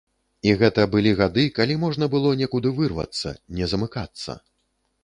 І 0.47 0.53
гэта 0.61 0.85
былі 0.95 1.11
гады, 1.19 1.45
калі 1.59 1.75
можна 1.85 2.09
было 2.15 2.33
некуды 2.41 2.75
вырвацца, 2.79 3.39
не 3.61 3.65
замыкацца. 3.77 4.41